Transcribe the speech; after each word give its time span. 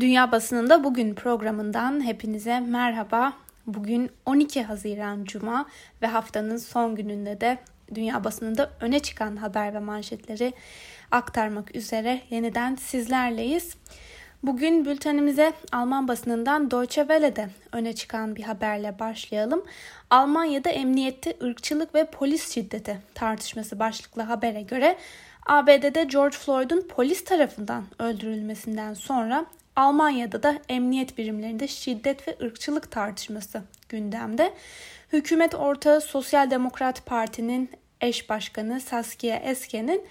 Dünya 0.00 0.32
Basınında 0.32 0.84
Bugün 0.84 1.14
programından 1.14 2.04
hepinize 2.04 2.60
merhaba. 2.60 3.32
Bugün 3.66 4.10
12 4.26 4.62
Haziran 4.62 5.24
Cuma 5.24 5.66
ve 6.02 6.06
haftanın 6.06 6.56
son 6.56 6.96
gününde 6.96 7.40
de 7.40 7.58
dünya 7.94 8.24
basınında 8.24 8.70
öne 8.80 9.00
çıkan 9.00 9.36
haber 9.36 9.74
ve 9.74 9.78
manşetleri 9.78 10.52
aktarmak 11.10 11.76
üzere 11.76 12.20
yeniden 12.30 12.74
sizlerleyiz. 12.74 13.76
Bugün 14.42 14.84
bültenimize 14.84 15.52
Alman 15.72 16.08
basınından 16.08 16.70
Deutsche 16.70 17.02
Welle'de 17.02 17.48
öne 17.72 17.92
çıkan 17.92 18.36
bir 18.36 18.42
haberle 18.42 18.98
başlayalım. 18.98 19.64
Almanya'da 20.10 20.70
emniyette 20.70 21.36
ırkçılık 21.42 21.94
ve 21.94 22.04
polis 22.04 22.54
şiddeti 22.54 22.98
tartışması 23.14 23.78
başlıklı 23.78 24.22
habere 24.22 24.62
göre 24.62 24.96
ABD'de 25.46 26.04
George 26.04 26.36
Floyd'un 26.36 26.88
polis 26.88 27.24
tarafından 27.24 27.84
öldürülmesinden 27.98 28.94
sonra 28.94 29.46
Almanya'da 29.76 30.42
da 30.42 30.58
emniyet 30.68 31.18
birimlerinde 31.18 31.68
şiddet 31.68 32.28
ve 32.28 32.36
ırkçılık 32.42 32.90
tartışması 32.90 33.62
gündemde. 33.88 34.54
Hükümet 35.12 35.54
ortağı 35.54 36.00
Sosyal 36.00 36.50
Demokrat 36.50 37.06
Parti'nin 37.06 37.70
eş 38.00 38.30
başkanı 38.30 38.80
Saskia 38.80 39.36
Eske'nin 39.36 40.02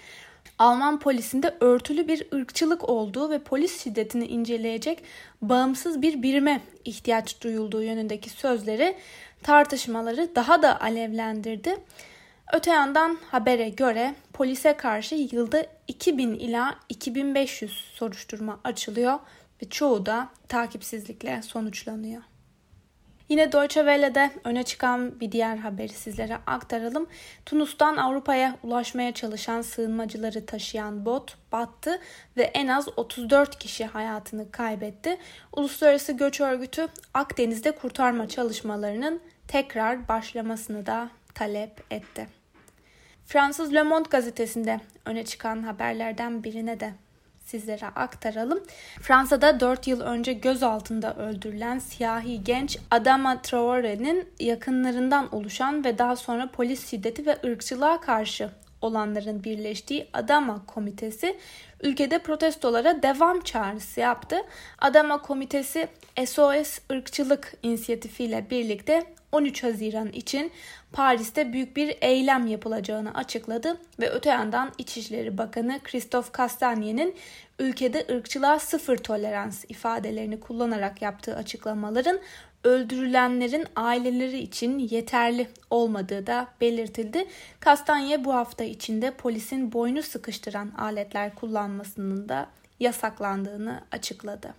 Alman 0.58 0.98
polisinde 0.98 1.54
örtülü 1.60 2.08
bir 2.08 2.26
ırkçılık 2.34 2.88
olduğu 2.88 3.30
ve 3.30 3.38
polis 3.38 3.84
şiddetini 3.84 4.26
inceleyecek 4.26 5.02
bağımsız 5.42 6.02
bir 6.02 6.22
birime 6.22 6.60
ihtiyaç 6.84 7.40
duyulduğu 7.40 7.82
yönündeki 7.82 8.30
sözleri 8.30 8.96
tartışmaları 9.42 10.28
daha 10.34 10.62
da 10.62 10.80
alevlendirdi. 10.80 11.76
Öte 12.52 12.70
yandan 12.70 13.18
habere 13.30 13.68
göre 13.68 14.14
polise 14.32 14.76
karşı 14.76 15.14
yılda 15.14 15.66
2000 15.88 16.34
ila 16.34 16.74
2500 16.88 17.72
soruşturma 17.94 18.60
açılıyor 18.64 19.18
ve 19.62 19.68
çoğu 19.68 20.06
da 20.06 20.28
takipsizlikle 20.48 21.42
sonuçlanıyor. 21.42 22.22
Yine 23.28 23.52
Deutsche 23.52 23.80
Welle'de 23.80 24.30
öne 24.44 24.62
çıkan 24.62 25.20
bir 25.20 25.32
diğer 25.32 25.56
haberi 25.56 25.92
sizlere 25.92 26.38
aktaralım. 26.46 27.06
Tunus'tan 27.46 27.96
Avrupa'ya 27.96 28.56
ulaşmaya 28.62 29.14
çalışan 29.14 29.62
sığınmacıları 29.62 30.46
taşıyan 30.46 31.06
bot 31.06 31.36
battı 31.52 32.00
ve 32.36 32.42
en 32.42 32.68
az 32.68 32.88
34 32.96 33.58
kişi 33.58 33.84
hayatını 33.84 34.50
kaybetti. 34.50 35.18
Uluslararası 35.52 36.12
Göç 36.12 36.40
Örgütü 36.40 36.88
Akdeniz'de 37.14 37.72
kurtarma 37.72 38.28
çalışmalarının 38.28 39.20
tekrar 39.48 40.08
başlamasını 40.08 40.86
da 40.86 41.10
talep 41.34 41.92
etti. 41.92 42.26
Fransız 43.26 43.74
Le 43.74 43.82
Monde 43.82 44.08
gazetesinde 44.08 44.80
öne 45.04 45.24
çıkan 45.24 45.62
haberlerden 45.62 46.44
birine 46.44 46.80
de 46.80 46.92
sizlere 47.44 47.86
aktaralım. 47.86 48.62
Fransa'da 49.00 49.60
4 49.60 49.86
yıl 49.86 50.00
önce 50.00 50.32
gözaltında 50.32 51.14
öldürülen 51.14 51.78
siyahi 51.78 52.44
genç 52.44 52.78
Adama 52.90 53.42
Traore'nin 53.42 54.28
yakınlarından 54.40 55.34
oluşan 55.34 55.84
ve 55.84 55.98
daha 55.98 56.16
sonra 56.16 56.50
polis 56.50 56.90
şiddeti 56.90 57.26
ve 57.26 57.38
ırkçılığa 57.44 58.00
karşı 58.00 58.50
olanların 58.84 59.44
birleştiği 59.44 60.08
Adama 60.12 60.66
Komitesi 60.66 61.36
ülkede 61.82 62.18
protestolara 62.18 63.02
devam 63.02 63.40
çağrısı 63.40 64.00
yaptı. 64.00 64.36
Adama 64.78 65.22
Komitesi 65.22 65.88
SOS 66.26 66.78
ırkçılık 66.92 67.54
inisiyatifiyle 67.62 68.46
birlikte 68.50 69.02
13 69.32 69.62
Haziran 69.62 70.08
için 70.08 70.52
Paris'te 70.92 71.52
büyük 71.52 71.76
bir 71.76 71.96
eylem 72.00 72.46
yapılacağını 72.46 73.14
açıkladı 73.14 73.80
ve 74.00 74.10
öte 74.10 74.30
yandan 74.30 74.72
İçişleri 74.78 75.38
Bakanı 75.38 75.80
Christophe 75.84 76.30
Castagne'nin 76.38 77.14
ülkede 77.58 78.06
ırkçılığa 78.10 78.58
sıfır 78.58 78.96
tolerans 78.96 79.64
ifadelerini 79.68 80.40
kullanarak 80.40 81.02
yaptığı 81.02 81.36
açıklamaların 81.36 82.20
öldürülenlerin 82.64 83.66
aileleri 83.76 84.38
için 84.38 84.78
yeterli 84.78 85.48
olmadığı 85.70 86.26
da 86.26 86.48
belirtildi. 86.60 87.26
Kastanye 87.60 88.24
bu 88.24 88.34
hafta 88.34 88.64
içinde 88.64 89.10
polisin 89.10 89.72
boynu 89.72 90.02
sıkıştıran 90.02 90.70
aletler 90.78 91.34
kullanmasının 91.34 92.28
da 92.28 92.46
yasaklandığını 92.80 93.80
açıkladı. 93.92 94.54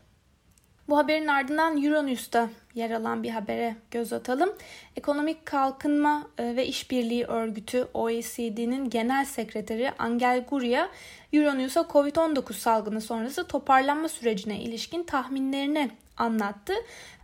Bu 0.89 0.97
haberin 0.97 1.27
ardından 1.27 1.83
Euronews'ta 1.83 2.49
yer 2.75 2.91
alan 2.91 3.23
bir 3.23 3.29
habere 3.29 3.75
göz 3.91 4.13
atalım. 4.13 4.53
Ekonomik 4.95 5.45
Kalkınma 5.45 6.27
e, 6.37 6.55
ve 6.55 6.67
İşbirliği 6.67 7.25
Örgütü 7.25 7.87
OECD'nin 7.93 8.89
Genel 8.89 9.25
Sekreteri 9.25 9.91
Angel 9.99 10.45
Gurria, 10.49 10.89
Euronews'a 11.33 11.81
COVID-19 11.81 12.53
salgını 12.53 13.01
sonrası 13.01 13.47
toparlanma 13.47 14.09
sürecine 14.09 14.61
ilişkin 14.61 15.03
tahminlerini 15.03 15.91
anlattı 16.17 16.73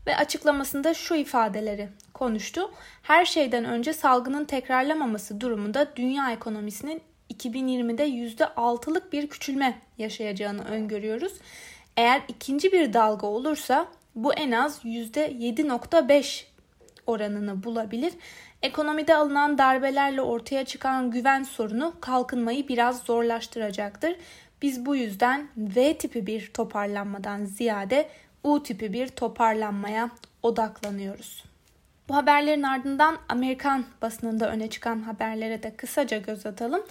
ve 0.07 0.15
açıklamasında 0.15 0.93
şu 0.93 1.15
ifadeleri 1.15 1.89
konuştu. 2.13 2.71
Her 3.01 3.25
şeyden 3.25 3.65
önce 3.65 3.93
salgının 3.93 4.45
tekrarlamaması 4.45 5.41
durumunda 5.41 5.95
dünya 5.95 6.31
ekonomisinin 6.31 7.01
2020'de 7.33 8.09
%6'lık 8.09 9.13
bir 9.13 9.27
küçülme 9.27 9.81
yaşayacağını 9.97 10.65
öngörüyoruz. 10.65 11.33
Eğer 11.97 12.21
ikinci 12.27 12.71
bir 12.71 12.93
dalga 12.93 13.27
olursa 13.27 13.87
bu 14.15 14.33
en 14.33 14.51
az 14.51 14.85
%7.5 14.85 16.43
oranını 17.07 17.63
bulabilir. 17.63 18.13
Ekonomide 18.61 19.15
alınan 19.15 19.57
darbelerle 19.57 20.21
ortaya 20.21 20.65
çıkan 20.65 21.11
güven 21.11 21.43
sorunu 21.43 21.93
kalkınmayı 22.01 22.67
biraz 22.67 23.01
zorlaştıracaktır. 23.03 24.15
Biz 24.61 24.85
bu 24.85 24.95
yüzden 24.95 25.47
V 25.57 25.97
tipi 25.97 26.27
bir 26.27 26.53
toparlanmadan 26.53 27.45
ziyade 27.45 28.09
U 28.43 28.63
tipi 28.63 28.93
bir 28.93 29.07
toparlanmaya 29.07 30.09
odaklanıyoruz. 30.43 31.51
Bu 32.09 32.15
haberlerin 32.15 32.63
ardından 32.63 33.17
Amerikan 33.29 33.85
basınında 34.01 34.51
öne 34.51 34.69
çıkan 34.69 34.99
haberlere 35.01 35.63
de 35.63 35.75
kısaca 35.75 36.17
göz 36.17 36.45
atalım. 36.45 36.81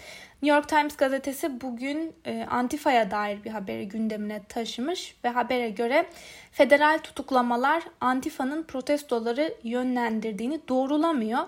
New 0.43 0.57
York 0.57 0.69
Times 0.69 0.97
gazetesi 0.97 1.61
bugün 1.61 2.15
e, 2.25 2.47
Antifa'ya 2.51 3.11
dair 3.11 3.45
bir 3.45 3.51
haberi 3.51 3.89
gündemine 3.89 4.43
taşımış 4.49 5.17
ve 5.25 5.29
habere 5.29 5.71
göre 5.71 6.07
federal 6.53 6.99
tutuklamalar 6.99 7.83
Antifa'nın 8.01 8.63
protestoları 8.63 9.55
yönlendirdiğini 9.63 10.61
doğrulamıyor. 10.69 11.41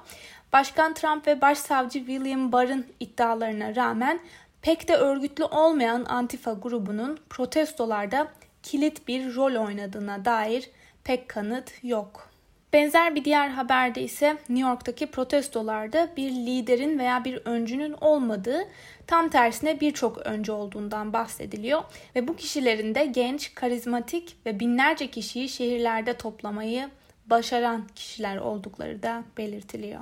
Başkan 0.53 0.95
Trump 0.95 1.27
ve 1.27 1.41
Başsavcı 1.41 1.99
William 1.99 2.53
Barr'ın 2.53 2.87
iddialarına 3.01 3.77
rağmen 3.77 4.21
pek 4.63 4.89
de 4.89 4.97
örgütlü 4.97 5.45
olmayan 5.45 6.05
Antifa 6.05 6.53
grubunun 6.53 7.19
protestolarda 7.31 8.29
kilit 8.63 9.09
bir 9.09 9.35
rol 9.35 9.67
oynadığına 9.67 10.25
dair 10.25 10.71
pek 11.05 11.29
kanıt 11.29 11.73
yok. 11.83 12.33
Benzer 12.73 13.15
bir 13.15 13.25
diğer 13.25 13.49
haberde 13.49 14.03
ise 14.03 14.37
New 14.49 14.69
York'taki 14.69 15.07
protestolarda 15.07 16.09
bir 16.17 16.31
liderin 16.31 16.99
veya 16.99 17.25
bir 17.25 17.37
öncünün 17.45 17.93
olmadığı, 18.01 18.69
tam 19.07 19.29
tersine 19.29 19.81
birçok 19.81 20.19
öncü 20.19 20.53
olduğundan 20.53 21.13
bahsediliyor 21.13 21.83
ve 22.17 22.29
bu 22.29 22.37
kişilerin 22.37 22.95
de 22.95 23.07
genç, 23.07 23.55
karizmatik 23.55 24.37
ve 24.47 24.61
binlerce 24.61 25.07
kişiyi 25.07 25.49
şehirlerde 25.49 26.17
toplamayı 26.17 26.89
başaran 27.27 27.87
kişiler 27.95 28.37
oldukları 28.37 29.03
da 29.03 29.25
belirtiliyor. 29.39 30.01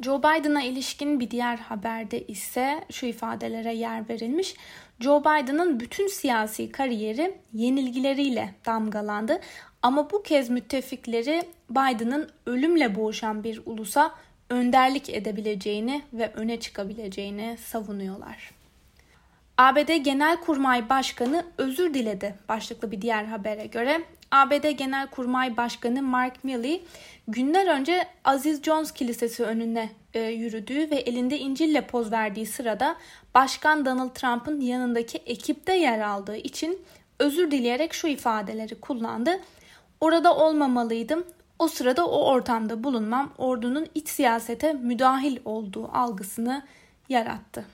Joe 0.00 0.18
Biden'a 0.18 0.62
ilişkin 0.62 1.20
bir 1.20 1.30
diğer 1.30 1.56
haberde 1.56 2.26
ise 2.26 2.84
şu 2.90 3.06
ifadelere 3.06 3.74
yer 3.74 4.08
verilmiş. 4.08 4.54
Joe 5.00 5.20
Biden'ın 5.20 5.80
bütün 5.80 6.06
siyasi 6.06 6.72
kariyeri 6.72 7.34
yenilgileriyle 7.52 8.54
damgalandı 8.66 9.40
ama 9.82 10.10
bu 10.10 10.22
kez 10.22 10.50
müttefikleri 10.50 11.42
Biden'ın 11.70 12.30
ölümle 12.46 12.96
boğuşan 12.96 13.44
bir 13.44 13.62
ulusa 13.66 14.14
önderlik 14.50 15.10
edebileceğini 15.10 16.02
ve 16.12 16.32
öne 16.34 16.60
çıkabileceğini 16.60 17.56
savunuyorlar. 17.64 18.50
ABD 19.58 19.96
Genelkurmay 19.96 20.88
Başkanı 20.88 21.44
özür 21.58 21.94
diledi 21.94 22.34
başlıklı 22.48 22.90
bir 22.90 23.02
diğer 23.02 23.24
habere 23.24 23.66
göre. 23.66 24.00
ABD 24.30 24.70
Genelkurmay 24.70 25.56
Başkanı 25.56 26.02
Mark 26.02 26.44
Milley 26.44 26.84
günler 27.28 27.66
önce 27.66 28.08
Aziz 28.24 28.62
Jones 28.62 28.92
Kilisesi 28.92 29.44
önüne 29.44 29.90
e, 30.14 30.20
yürüdüğü 30.20 30.90
ve 30.90 30.96
elinde 30.96 31.38
İncil'le 31.38 31.80
poz 31.80 32.12
verdiği 32.12 32.46
sırada 32.46 32.96
Başkan 33.34 33.86
Donald 33.86 34.10
Trump'ın 34.10 34.60
yanındaki 34.60 35.18
ekipte 35.18 35.74
yer 35.76 36.00
aldığı 36.00 36.36
için 36.36 36.82
özür 37.18 37.50
dileyerek 37.50 37.94
şu 37.94 38.06
ifadeleri 38.06 38.74
kullandı. 38.74 39.40
Orada 40.00 40.36
olmamalıydım. 40.36 41.24
O 41.58 41.68
sırada 41.68 42.06
o 42.06 42.32
ortamda 42.32 42.84
bulunmam 42.84 43.32
ordunun 43.38 43.86
iç 43.94 44.08
siyasete 44.08 44.72
müdahil 44.72 45.38
olduğu 45.44 45.88
algısını 45.92 46.62
yarattı. 47.08 47.64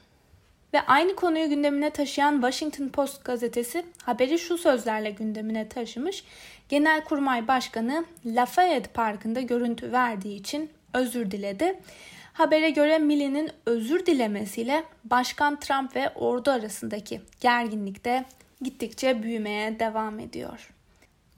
Ve 0.75 0.81
aynı 0.81 1.17
konuyu 1.17 1.49
gündemine 1.49 1.91
taşıyan 1.91 2.33
Washington 2.33 2.89
Post 2.89 3.25
gazetesi 3.25 3.85
haberi 4.03 4.39
şu 4.39 4.59
sözlerle 4.59 5.11
gündemine 5.11 5.69
taşımış. 5.69 6.25
Genelkurmay 6.69 7.49
Başkanı 7.49 8.05
Lafayette 8.27 8.93
Parkı'nda 8.93 9.41
görüntü 9.41 9.93
verdiği 9.93 10.37
için 10.37 10.71
özür 10.95 11.31
diledi. 11.31 11.81
Habere 12.33 12.71
göre 12.71 12.99
Milley'nin 12.99 13.51
özür 13.67 14.07
dilemesiyle 14.07 14.85
Başkan 15.05 15.61
Trump 15.61 15.97
ve 15.97 16.11
ordu 16.15 16.51
arasındaki 16.51 17.21
gerginlik 17.41 18.05
de 18.05 18.25
gittikçe 18.61 19.23
büyümeye 19.23 19.81
devam 19.81 20.19
ediyor. 20.19 20.74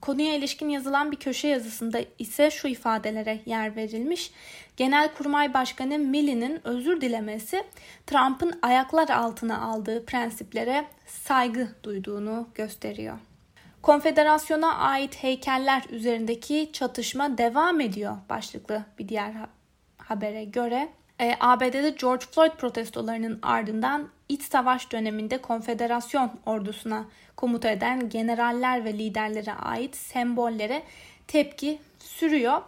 Konuya 0.07 0.35
ilişkin 0.35 0.69
yazılan 0.69 1.11
bir 1.11 1.17
köşe 1.17 1.47
yazısında 1.47 1.99
ise 2.19 2.51
şu 2.51 2.67
ifadelere 2.67 3.39
yer 3.45 3.75
verilmiş. 3.75 4.31
Genelkurmay 4.77 5.53
Başkanı 5.53 5.99
Milley'nin 5.99 6.67
özür 6.67 7.01
dilemesi 7.01 7.63
Trump'ın 8.05 8.59
ayaklar 8.61 9.09
altına 9.09 9.61
aldığı 9.61 10.05
prensiplere 10.05 10.85
saygı 11.05 11.67
duyduğunu 11.83 12.47
gösteriyor. 12.55 13.17
Konfederasyona 13.81 14.77
ait 14.77 15.23
heykeller 15.23 15.83
üzerindeki 15.89 16.69
çatışma 16.73 17.37
devam 17.37 17.81
ediyor 17.81 18.17
başlıklı 18.29 18.83
bir 18.99 19.09
diğer 19.09 19.33
habere 19.97 20.43
göre. 20.45 20.89
E, 21.21 21.35
ABD'de 21.39 21.89
George 21.89 22.25
Floyd 22.31 22.51
protestolarının 22.51 23.39
ardından 23.41 24.09
iç 24.29 24.43
savaş 24.43 24.91
döneminde 24.91 25.37
konfederasyon 25.37 26.31
ordusuna 26.45 27.05
komuta 27.35 27.69
eden 27.69 28.09
generaller 28.09 28.85
ve 28.85 28.93
liderlere 28.93 29.53
ait 29.53 29.95
sembollere 29.95 30.83
tepki 31.27 31.79
sürüyor 31.99 32.61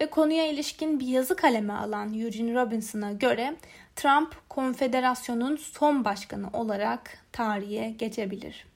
ve 0.00 0.06
konuya 0.06 0.46
ilişkin 0.46 1.00
bir 1.00 1.06
yazı 1.06 1.36
kaleme 1.36 1.72
alan 1.72 2.20
Eugene 2.20 2.54
Robinson'a 2.54 3.12
göre 3.12 3.56
Trump 3.96 4.48
konfederasyonun 4.48 5.56
son 5.56 6.04
başkanı 6.04 6.50
olarak 6.52 7.18
tarihe 7.32 7.90
geçebilir. 7.90 8.66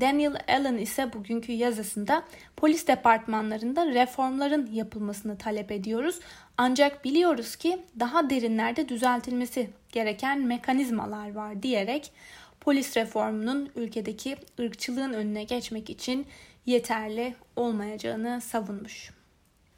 Daniel 0.00 0.36
Allen 0.48 0.78
ise 0.78 1.12
bugünkü 1.12 1.52
yazısında 1.52 2.22
polis 2.56 2.86
departmanlarında 2.86 3.86
reformların 3.86 4.70
yapılmasını 4.72 5.38
talep 5.38 5.72
ediyoruz. 5.72 6.20
Ancak 6.58 7.04
biliyoruz 7.04 7.56
ki 7.56 7.78
daha 8.00 8.30
derinlerde 8.30 8.88
düzeltilmesi 8.88 9.70
gereken 9.92 10.40
mekanizmalar 10.40 11.34
var 11.34 11.62
diyerek 11.62 12.12
polis 12.60 12.96
reformunun 12.96 13.70
ülkedeki 13.76 14.36
ırkçılığın 14.60 15.12
önüne 15.12 15.44
geçmek 15.44 15.90
için 15.90 16.26
yeterli 16.66 17.34
olmayacağını 17.56 18.40
savunmuş. 18.40 19.10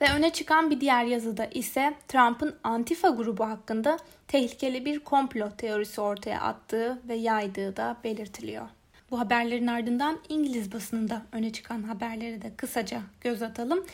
Ve 0.01 0.13
öne 0.17 0.33
çıkan 0.33 0.71
bir 0.71 0.81
diğer 0.81 1.05
yazıda 1.05 1.47
ise 1.47 1.95
Trump'ın 2.09 2.57
Antifa 2.65 3.09
grubu 3.09 3.45
hakkında 3.45 3.99
tehlikeli 4.29 4.85
bir 4.85 5.01
komplo 5.01 5.51
teorisi 5.51 6.01
ortaya 6.01 6.41
attığı 6.41 6.99
ve 7.09 7.15
yaydığı 7.15 7.77
da 7.77 7.97
belirtiliyor. 8.05 8.69
Bu 9.11 9.21
haberlerin 9.21 9.67
ardından 9.67 10.19
İngiliz 10.29 10.73
basınında 10.73 11.23
öne 11.33 11.53
çıkan 11.53 11.83
haberleri 11.83 12.43
de 12.43 12.53
kısaca 12.57 13.01
göz 13.21 13.43
atalım. 13.43 13.87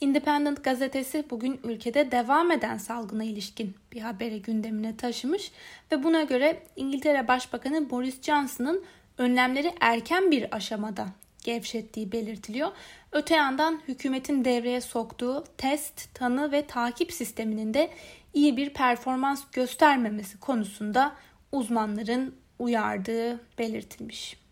Independent 0.00 0.64
gazetesi 0.64 1.24
bugün 1.30 1.60
ülkede 1.64 2.10
devam 2.10 2.50
eden 2.50 2.78
salgına 2.78 3.24
ilişkin 3.24 3.74
bir 3.92 4.00
haberi 4.00 4.42
gündemine 4.42 4.96
taşımış 4.96 5.52
ve 5.92 6.04
buna 6.04 6.22
göre 6.22 6.62
İngiltere 6.76 7.28
Başbakanı 7.28 7.90
Boris 7.90 8.22
Johnson'ın 8.22 8.84
önlemleri 9.18 9.72
erken 9.80 10.30
bir 10.30 10.56
aşamada 10.56 11.06
gevşettiği 11.44 12.12
belirtiliyor. 12.12 12.72
Öte 13.12 13.34
yandan 13.34 13.80
hükümetin 13.88 14.44
devreye 14.44 14.80
soktuğu 14.80 15.44
test, 15.58 16.14
tanı 16.14 16.52
ve 16.52 16.66
takip 16.66 17.12
sisteminin 17.12 17.74
de 17.74 17.90
iyi 18.34 18.56
bir 18.56 18.70
performans 18.70 19.44
göstermemesi 19.52 20.40
konusunda 20.40 21.12
uzmanların 21.52 22.34
uyardığı 22.58 23.40
belirtilmiş. 23.58 24.43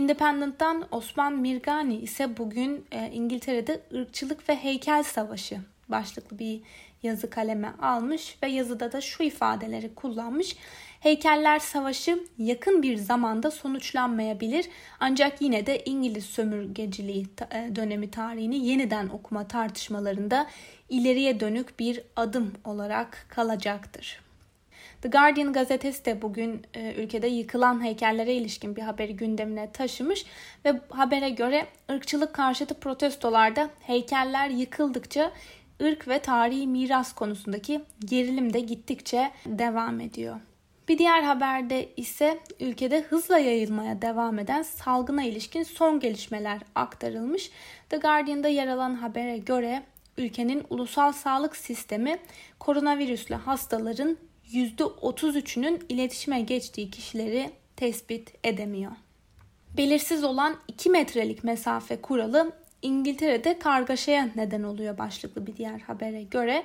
Independent'tan 0.00 0.86
Osman 0.90 1.38
Mirgani 1.38 1.96
ise 1.96 2.36
bugün 2.36 2.84
e, 2.92 3.10
İngiltere'de 3.10 3.80
ırkçılık 3.94 4.48
ve 4.48 4.56
heykel 4.56 5.02
savaşı 5.02 5.58
başlıklı 5.88 6.38
bir 6.38 6.60
yazı 7.02 7.30
kaleme 7.30 7.72
almış 7.82 8.36
ve 8.42 8.48
yazıda 8.48 8.92
da 8.92 9.00
şu 9.00 9.22
ifadeleri 9.22 9.94
kullanmış. 9.94 10.56
Heykeller 11.00 11.58
Savaşı 11.58 12.18
yakın 12.38 12.82
bir 12.82 12.96
zamanda 12.96 13.50
sonuçlanmayabilir 13.50 14.66
ancak 15.00 15.42
yine 15.42 15.66
de 15.66 15.84
İngiliz 15.84 16.24
sömürgeciliği 16.24 17.26
e, 17.50 17.76
dönemi 17.76 18.10
tarihini 18.10 18.66
yeniden 18.66 19.08
okuma 19.08 19.48
tartışmalarında 19.48 20.46
ileriye 20.88 21.40
dönük 21.40 21.78
bir 21.78 22.02
adım 22.16 22.52
olarak 22.64 23.26
kalacaktır. 23.28 24.29
The 25.02 25.08
Guardian 25.08 25.52
gazetesi 25.52 26.04
de 26.04 26.22
bugün 26.22 26.62
e, 26.74 26.94
ülkede 26.94 27.26
yıkılan 27.26 27.84
heykellere 27.84 28.34
ilişkin 28.34 28.76
bir 28.76 28.82
haberi 28.82 29.16
gündemine 29.16 29.72
taşımış 29.72 30.26
ve 30.64 30.80
habere 30.88 31.30
göre 31.30 31.66
ırkçılık 31.90 32.34
karşıtı 32.34 32.74
protestolarda 32.74 33.70
heykeller 33.80 34.48
yıkıldıkça 34.48 35.32
ırk 35.82 36.08
ve 36.08 36.18
tarihi 36.18 36.66
miras 36.66 37.12
konusundaki 37.12 37.80
gerilim 38.04 38.52
de 38.52 38.60
gittikçe 38.60 39.30
devam 39.46 40.00
ediyor. 40.00 40.36
Bir 40.88 40.98
diğer 40.98 41.22
haberde 41.22 41.88
ise 41.96 42.38
ülkede 42.60 43.00
hızla 43.00 43.38
yayılmaya 43.38 44.02
devam 44.02 44.38
eden 44.38 44.62
salgına 44.62 45.22
ilişkin 45.22 45.62
son 45.62 46.00
gelişmeler 46.00 46.58
aktarılmış. 46.74 47.50
The 47.88 47.96
Guardian'da 47.96 48.48
yer 48.48 48.68
alan 48.68 48.94
habere 48.94 49.38
göre 49.38 49.82
ülkenin 50.18 50.64
ulusal 50.70 51.12
sağlık 51.12 51.56
sistemi 51.56 52.18
koronavirüsle 52.58 53.34
hastaların 53.34 54.16
%33'ünün 54.52 55.80
iletişime 55.88 56.40
geçtiği 56.40 56.90
kişileri 56.90 57.50
tespit 57.76 58.32
edemiyor. 58.44 58.92
Belirsiz 59.76 60.24
olan 60.24 60.56
2 60.68 60.90
metrelik 60.90 61.44
mesafe 61.44 62.00
kuralı 62.00 62.52
İngiltere'de 62.82 63.58
kargaşaya 63.58 64.28
neden 64.36 64.62
oluyor 64.62 64.98
başlıklı 64.98 65.46
bir 65.46 65.56
diğer 65.56 65.80
habere 65.80 66.22
göre. 66.22 66.64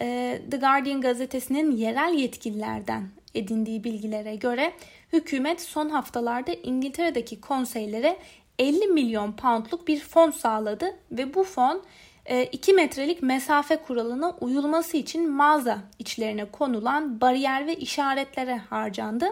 E, 0.00 0.40
The 0.50 0.56
Guardian 0.56 1.00
gazetesinin 1.00 1.70
yerel 1.70 2.14
yetkililerden 2.14 3.08
edindiği 3.34 3.84
bilgilere 3.84 4.36
göre 4.36 4.72
hükümet 5.12 5.60
son 5.60 5.88
haftalarda 5.88 6.52
İngiltere'deki 6.52 7.40
konseylere 7.40 8.18
50 8.58 8.86
milyon 8.86 9.32
poundluk 9.32 9.88
bir 9.88 10.00
fon 10.00 10.30
sağladı 10.30 10.96
ve 11.12 11.34
bu 11.34 11.44
fon 11.44 11.82
2 12.28 12.70
e, 12.70 12.74
metrelik 12.74 13.22
mesafe 13.22 13.76
kuralına 13.76 14.30
uyulması 14.40 14.96
için 14.96 15.30
mağaza 15.30 15.78
içlerine 15.98 16.44
konulan 16.44 17.20
bariyer 17.20 17.66
ve 17.66 17.76
işaretlere 17.76 18.56
harcandı. 18.56 19.26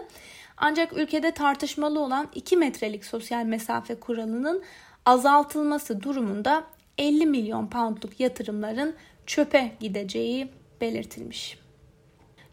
Ancak 0.57 0.97
ülkede 0.97 1.31
tartışmalı 1.31 1.99
olan 1.99 2.27
2 2.35 2.57
metrelik 2.57 3.05
sosyal 3.05 3.45
mesafe 3.45 3.95
kuralının 3.95 4.63
azaltılması 5.05 6.01
durumunda 6.01 6.63
50 6.97 7.25
milyon 7.25 7.67
poundluk 7.67 8.19
yatırımların 8.19 8.95
çöpe 9.25 9.71
gideceği 9.79 10.47
belirtilmiş. 10.81 11.66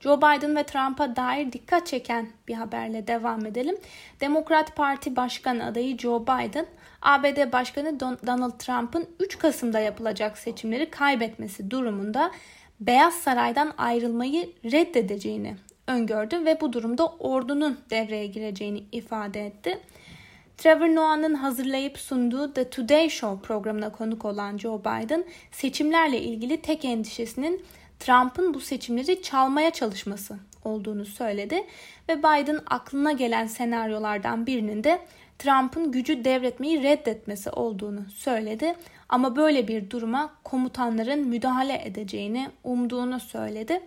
Joe 0.05 0.19
Biden 0.19 0.56
ve 0.56 0.65
Trump'a 0.65 1.17
dair 1.17 1.53
dikkat 1.53 1.87
çeken 1.87 2.29
bir 2.49 2.55
haberle 2.55 3.06
devam 3.06 3.47
edelim. 3.47 3.77
Demokrat 4.21 4.77
Parti 4.77 5.17
Başkan 5.17 5.59
adayı 5.61 5.99
Joe 5.99 6.23
Biden, 6.23 6.67
ABD 7.03 7.53
Başkanı 7.53 8.01
Donald 8.01 8.59
Trump'ın 8.59 9.09
3 9.21 9.39
Kasım'da 9.39 9.81
yapılacak 9.81 10.39
seçimleri 10.39 10.91
kaybetmesi 10.91 11.70
durumunda 11.70 12.31
Beyaz 12.81 13.15
Saray'dan 13.15 13.73
ayrılmayı 13.79 14.53
reddedeceğini 14.65 15.56
öngördü 15.87 16.44
ve 16.44 16.61
bu 16.61 16.73
durumda 16.73 17.06
ordunun 17.06 17.81
devreye 17.91 18.27
gireceğini 18.27 18.84
ifade 18.93 19.46
etti. 19.46 19.81
Trevor 20.58 20.94
Noah'nın 20.94 21.34
hazırlayıp 21.34 21.99
sunduğu 21.99 22.53
The 22.53 22.70
Today 22.70 23.08
Show 23.08 23.46
programına 23.46 23.93
konuk 23.93 24.25
olan 24.25 24.58
Joe 24.58 24.81
Biden 24.81 25.25
seçimlerle 25.53 26.20
ilgili 26.20 26.63
tek 26.63 26.84
endişesinin 26.84 27.65
Trump'ın 28.05 28.55
bu 28.55 28.61
seçimleri 28.61 29.23
çalmaya 29.23 29.70
çalışması 29.70 30.37
olduğunu 30.65 31.05
söyledi 31.05 31.65
ve 32.08 32.19
Biden 32.19 32.61
aklına 32.67 33.13
gelen 33.13 33.46
senaryolardan 33.46 34.46
birinin 34.46 34.84
de 34.84 34.99
Trump'ın 35.39 35.93
gücü 35.93 36.25
devretmeyi 36.25 36.82
reddetmesi 36.82 37.51
olduğunu 37.51 38.05
söyledi 38.15 38.75
ama 39.08 39.37
böyle 39.37 39.69
bir 39.69 39.91
duruma 39.91 40.34
komutanların 40.44 41.29
müdahale 41.29 41.82
edeceğini 41.84 42.51
umduğunu 42.65 43.20
söyledi. 43.20 43.81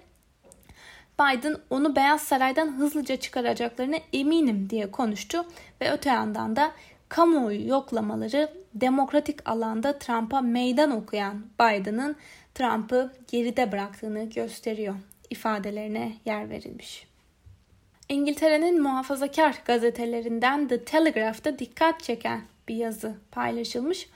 Biden 1.19 1.55
onu 1.69 1.95
Beyaz 1.95 2.21
Saray'dan 2.21 2.77
hızlıca 2.77 3.15
çıkaracaklarına 3.15 3.97
eminim 4.13 4.69
diye 4.69 4.91
konuştu 4.91 5.45
ve 5.81 5.91
öte 5.91 6.09
yandan 6.09 6.55
da 6.55 6.71
kamuoyu 7.09 7.67
yoklamaları 7.67 8.49
demokratik 8.75 9.49
alanda 9.49 9.99
Trump'a 9.99 10.41
meydan 10.41 10.91
okuyan 10.91 11.45
Biden'ın 11.59 12.15
Trump'ı 12.57 13.13
geride 13.27 13.71
bıraktığını 13.71 14.29
gösteriyor 14.29 14.95
ifadelerine 15.29 16.13
yer 16.25 16.49
verilmiş. 16.49 17.07
İngiltere'nin 18.09 18.81
muhafazakar 18.81 19.61
gazetelerinden 19.65 20.67
The 20.67 20.83
Telegraph'ta 20.83 21.59
dikkat 21.59 22.03
çeken 22.03 22.41
bir 22.67 22.75
yazı 22.75 23.15
paylaşılmış. 23.31 24.09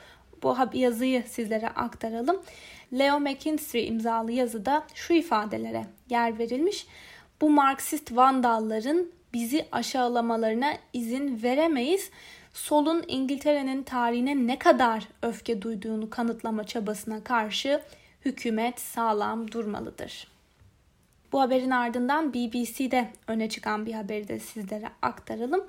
Bu 0.43 0.57
yazıyı 0.73 1.23
sizlere 1.27 1.69
aktaralım. 1.69 2.41
Leo 2.93 3.19
McKinstry 3.19 3.87
imzalı 3.87 4.31
yazıda 4.31 4.83
şu 4.93 5.13
ifadelere 5.13 5.85
yer 6.09 6.39
verilmiş. 6.39 6.87
Bu 7.41 7.49
Marksist 7.49 8.15
vandalların 8.15 9.11
bizi 9.33 9.65
aşağılamalarına 9.71 10.73
izin 10.93 11.43
veremeyiz. 11.43 12.09
Solun 12.53 13.03
İngiltere'nin 13.07 13.83
tarihine 13.83 14.47
ne 14.47 14.59
kadar 14.59 15.07
öfke 15.21 15.61
duyduğunu 15.61 16.09
kanıtlama 16.09 16.63
çabasına 16.63 17.23
karşı 17.23 17.81
hükümet 18.25 18.79
sağlam 18.79 19.51
durmalıdır. 19.51 20.27
Bu 21.31 21.41
haberin 21.41 21.69
ardından 21.69 22.33
BBC'de 22.33 23.09
öne 23.27 23.49
çıkan 23.49 23.85
bir 23.85 23.93
haberi 23.93 24.27
de 24.27 24.39
sizlere 24.39 24.89
aktaralım. 25.01 25.67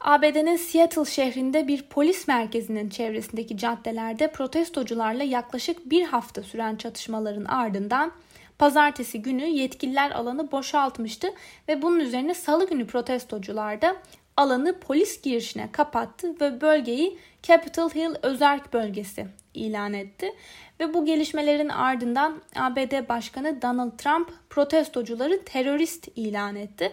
ABD'nin 0.00 0.56
Seattle 0.56 1.04
şehrinde 1.04 1.68
bir 1.68 1.82
polis 1.82 2.28
merkezinin 2.28 2.88
çevresindeki 2.88 3.56
caddelerde 3.56 4.32
protestocularla 4.32 5.22
yaklaşık 5.22 5.90
bir 5.90 6.04
hafta 6.04 6.42
süren 6.42 6.76
çatışmaların 6.76 7.44
ardından 7.44 8.12
pazartesi 8.58 9.22
günü 9.22 9.44
yetkililer 9.44 10.10
alanı 10.10 10.52
boşaltmıştı 10.52 11.28
ve 11.68 11.82
bunun 11.82 12.00
üzerine 12.00 12.34
salı 12.34 12.68
günü 12.68 12.86
protestocular 12.86 13.82
da 13.82 13.96
alanı 14.36 14.80
polis 14.80 15.22
girişine 15.22 15.72
kapattı 15.72 16.40
ve 16.40 16.60
bölgeyi 16.60 17.18
Capitol 17.42 17.90
Hill 17.90 18.14
Özerk 18.22 18.72
Bölgesi 18.72 19.26
ilan 19.54 19.94
etti. 19.94 20.32
Ve 20.80 20.94
bu 20.94 21.04
gelişmelerin 21.04 21.68
ardından 21.68 22.42
ABD 22.56 23.08
Başkanı 23.08 23.62
Donald 23.62 23.98
Trump 23.98 24.32
protestocuları 24.50 25.44
terörist 25.44 26.08
ilan 26.16 26.56
etti. 26.56 26.92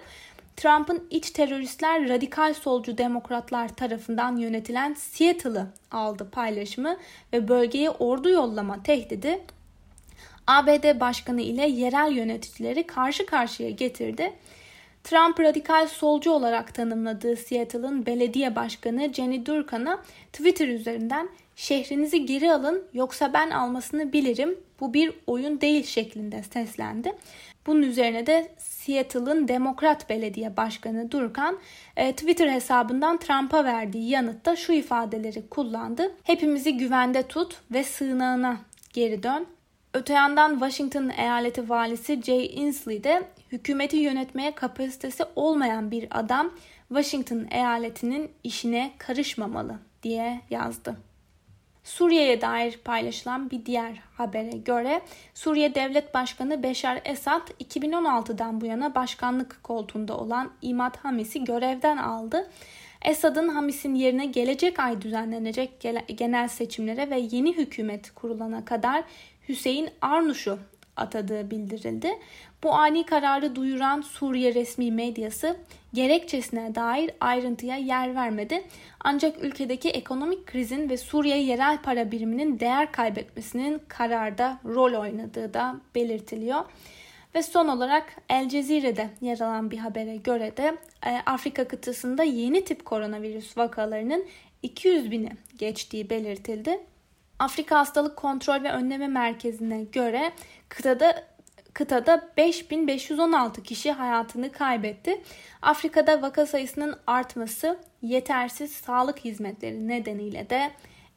Trump'ın 0.57 1.07
iç 1.09 1.31
teröristler 1.31 2.09
radikal 2.09 2.53
solcu 2.53 2.97
demokratlar 2.97 3.67
tarafından 3.67 4.37
yönetilen 4.37 4.93
Seattle'ı 4.93 5.67
aldı 5.91 6.29
paylaşımı 6.31 6.97
ve 7.33 7.47
bölgeye 7.47 7.89
ordu 7.89 8.29
yollama 8.29 8.83
tehdidi 8.83 9.41
ABD 10.47 10.99
Başkanı 10.99 11.41
ile 11.41 11.67
yerel 11.67 12.11
yöneticileri 12.11 12.87
karşı 12.87 13.25
karşıya 13.25 13.69
getirdi. 13.69 14.33
Trump 15.03 15.39
radikal 15.39 15.87
solcu 15.87 16.31
olarak 16.31 16.75
tanımladığı 16.75 17.35
Seattle'ın 17.35 18.05
belediye 18.05 18.55
başkanı 18.55 19.13
Jenny 19.13 19.45
Durkan'a 19.45 20.03
Twitter 20.33 20.67
üzerinden 20.67 21.29
şehrinizi 21.61 22.25
geri 22.25 22.53
alın 22.53 22.83
yoksa 22.93 23.33
ben 23.33 23.49
almasını 23.49 24.13
bilirim 24.13 24.59
bu 24.79 24.93
bir 24.93 25.13
oyun 25.27 25.61
değil 25.61 25.83
şeklinde 25.83 26.43
seslendi. 26.43 27.13
Bunun 27.67 27.81
üzerine 27.81 28.27
de 28.27 28.51
Seattle'ın 28.57 29.47
Demokrat 29.47 30.09
Belediye 30.09 30.57
Başkanı 30.57 31.11
Durkan 31.11 31.59
e, 31.97 32.11
Twitter 32.11 32.47
hesabından 32.47 33.17
Trump'a 33.17 33.65
verdiği 33.65 34.09
yanıtta 34.09 34.55
şu 34.55 34.73
ifadeleri 34.73 35.49
kullandı. 35.49 36.11
Hepimizi 36.23 36.77
güvende 36.77 37.23
tut 37.23 37.57
ve 37.71 37.83
sığınağına 37.83 38.57
geri 38.93 39.23
dön. 39.23 39.45
Öte 39.93 40.13
yandan 40.13 40.51
Washington 40.51 41.09
eyaleti 41.09 41.69
valisi 41.69 42.21
Jay 42.21 42.45
Inslee 42.45 43.03
de 43.03 43.23
hükümeti 43.51 43.97
yönetmeye 43.97 44.55
kapasitesi 44.55 45.23
olmayan 45.35 45.91
bir 45.91 46.07
adam 46.11 46.53
Washington 46.87 47.47
eyaletinin 47.51 48.31
işine 48.43 48.91
karışmamalı 48.97 49.75
diye 50.03 50.41
yazdı. 50.49 51.10
Suriye'ye 51.83 52.41
dair 52.41 52.77
paylaşılan 52.77 53.49
bir 53.51 53.65
diğer 53.65 54.01
habere 54.17 54.57
göre 54.57 55.01
Suriye 55.33 55.75
Devlet 55.75 56.13
Başkanı 56.13 56.63
Beşar 56.63 57.01
Esad 57.05 57.47
2016'dan 57.47 58.61
bu 58.61 58.65
yana 58.65 58.95
başkanlık 58.95 59.63
koltuğunda 59.63 60.17
olan 60.17 60.51
İmad 60.61 60.95
Hamis'i 60.97 61.43
görevden 61.43 61.97
aldı. 61.97 62.49
Esad'ın 63.05 63.47
Hamis'in 63.47 63.95
yerine 63.95 64.25
gelecek 64.25 64.79
ay 64.79 65.01
düzenlenecek 65.01 65.85
genel 66.15 66.47
seçimlere 66.47 67.09
ve 67.09 67.19
yeni 67.31 67.57
hükümet 67.57 68.11
kurulana 68.15 68.65
kadar 68.65 69.03
Hüseyin 69.49 69.89
Arnuş'u 70.01 70.59
atadığı 70.97 71.51
bildirildi. 71.51 72.19
Bu 72.63 72.73
ani 72.73 73.05
kararı 73.05 73.55
duyuran 73.55 74.01
Suriye 74.01 74.53
resmi 74.53 74.91
medyası 74.91 75.57
gerekçesine 75.93 76.75
dair 76.75 77.11
ayrıntıya 77.19 77.77
yer 77.77 78.15
vermedi. 78.15 78.63
Ancak 78.99 79.43
ülkedeki 79.43 79.89
ekonomik 79.89 80.47
krizin 80.47 80.89
ve 80.89 80.97
Suriye 80.97 81.41
yerel 81.43 81.77
para 81.81 82.11
biriminin 82.11 82.59
değer 82.59 82.91
kaybetmesinin 82.91 83.81
kararda 83.87 84.59
rol 84.65 84.93
oynadığı 84.93 85.53
da 85.53 85.75
belirtiliyor. 85.95 86.65
Ve 87.35 87.43
son 87.43 87.67
olarak 87.67 88.15
El 88.29 88.49
Cezire'de 88.49 89.09
yer 89.21 89.39
alan 89.39 89.71
bir 89.71 89.77
habere 89.77 90.17
göre 90.17 90.57
de 90.57 90.77
e, 91.05 91.09
Afrika 91.25 91.67
kıtasında 91.67 92.23
yeni 92.23 92.65
tip 92.65 92.85
koronavirüs 92.85 93.57
vakalarının 93.57 94.25
200 94.63 95.11
bini 95.11 95.29
geçtiği 95.57 96.09
belirtildi. 96.09 96.79
Afrika 97.39 97.79
Hastalık 97.79 98.17
Kontrol 98.17 98.63
ve 98.63 98.71
Önleme 98.71 99.07
Merkezi'ne 99.07 99.83
göre 99.83 100.31
kıtada 100.69 101.23
kıtada 101.73 102.29
5516 102.37 103.63
kişi 103.63 103.91
hayatını 103.91 104.51
kaybetti. 104.51 105.21
Afrika'da 105.61 106.21
vaka 106.21 106.45
sayısının 106.45 106.95
artması 107.07 107.79
yetersiz 108.01 108.71
sağlık 108.71 109.19
hizmetleri 109.19 109.87
nedeniyle 109.87 110.49
de 110.49 110.71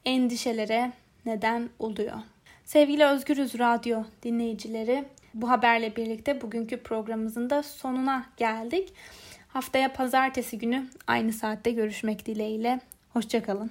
endişelere 0.05 0.93
neden 1.27 1.69
oluyor. 1.79 2.17
Sevgili 2.65 3.05
Özgürüz 3.05 3.59
Radyo 3.59 4.03
dinleyicileri, 4.23 5.05
bu 5.35 5.51
haberle 5.51 5.97
birlikte 5.97 6.41
bugünkü 6.41 6.77
programımızın 6.77 7.51
da 7.51 7.63
sonuna 7.63 8.27
geldik. 8.37 8.93
Haftaya 9.49 9.93
pazartesi 9.93 10.59
günü 10.59 10.87
aynı 11.07 11.33
saatte 11.33 11.71
görüşmek 11.71 12.27
dileğiyle. 12.27 12.81
Hoşçakalın. 13.13 13.71